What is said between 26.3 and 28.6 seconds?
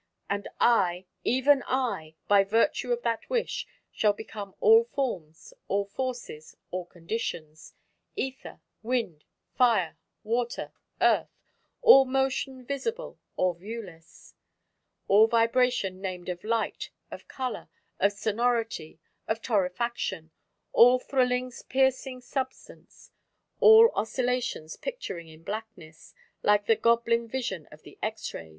like the goblin vision of the X rays.